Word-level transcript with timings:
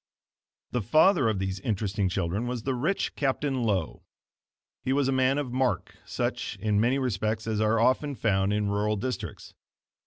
The 0.71 0.81
father 0.81 1.29
of 1.29 1.37
these 1.37 1.59
interesting 1.59 2.09
children 2.09 2.47
was 2.47 2.63
the 2.63 2.73
rich 2.73 3.13
Captain 3.15 3.61
Lowe. 3.61 4.01
He 4.83 4.93
was 4.93 5.07
a 5.07 5.11
man 5.11 5.37
of 5.37 5.53
mark, 5.53 5.95
such, 6.05 6.57
in 6.59 6.81
many 6.81 6.97
respects 6.97 7.45
as 7.45 7.61
are 7.61 7.79
often 7.79 8.15
found 8.15 8.51
in 8.51 8.67
rural 8.67 8.95
districts. 8.95 9.53